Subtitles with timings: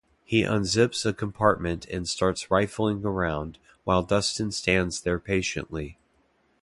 [0.23, 5.99] He unzips a compartment and starts rifling around while Dustin stands there patiently.